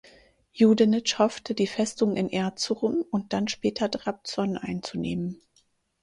Judenitsch 0.53 1.19
hoffte, 1.19 1.53
die 1.53 1.67
Festung 1.67 2.15
in 2.15 2.27
Erzurum 2.27 3.03
und 3.11 3.33
dann 3.33 3.47
später 3.47 3.91
Trabzon 3.91 4.57
einzunehmen. 4.57 5.43